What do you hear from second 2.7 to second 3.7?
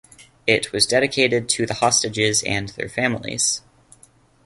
families.